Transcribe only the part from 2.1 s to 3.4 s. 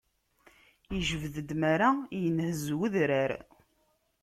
yenhez udrar.